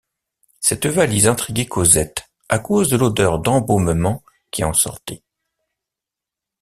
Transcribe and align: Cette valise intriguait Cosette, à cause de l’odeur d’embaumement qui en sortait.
Cette 0.61 0.87
valise 0.87 1.27
intriguait 1.27 1.67
Cosette, 1.67 2.27
à 2.49 2.57
cause 2.57 2.89
de 2.89 2.97
l’odeur 2.97 3.37
d’embaumement 3.37 4.23
qui 4.49 4.63
en 4.63 4.73
sortait. 4.73 5.21